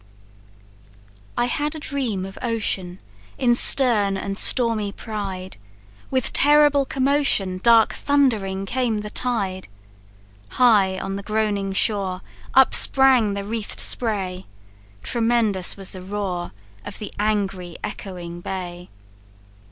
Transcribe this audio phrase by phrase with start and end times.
[1.37, 2.97] "I had a dream of ocean,
[3.37, 5.57] In stern and stormy pride;
[6.09, 9.67] With terrible commotion, Dark, thundering, came the tide.
[10.57, 12.21] High on the groaning shore
[12.55, 14.47] Upsprang the wreathed spray;
[15.03, 16.51] Tremendous was the roar
[16.83, 18.89] Of the angry, echoing bay.